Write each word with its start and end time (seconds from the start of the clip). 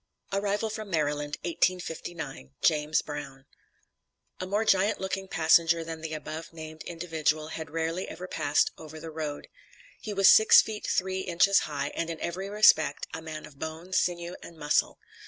ARRIVAL 0.33 0.71
FROM 0.71 0.89
MARYLAND, 0.89 1.37
1859. 1.43 2.55
JAMES 2.63 3.03
BROWN. 3.03 3.45
A 4.39 4.47
more 4.47 4.65
giant 4.65 4.93
like 4.97 4.99
looking 4.99 5.27
passenger 5.27 5.83
than 5.83 6.01
the 6.01 6.15
above 6.15 6.51
named 6.51 6.81
individual 6.85 7.49
had 7.49 7.69
rarely 7.69 8.07
ever 8.09 8.27
passed 8.27 8.71
over 8.79 8.99
the 8.99 9.11
road. 9.11 9.47
He 9.99 10.11
was 10.11 10.27
six 10.27 10.59
feet 10.59 10.87
three 10.87 11.19
inches 11.19 11.59
high, 11.69 11.89
and 11.93 12.09
in 12.09 12.19
every 12.19 12.49
respect, 12.49 13.05
a 13.13 13.21
man 13.21 13.45
of 13.45 13.59
bone, 13.59 13.93
sinew 13.93 14.33
and 14.41 14.57
muscle. 14.57 14.97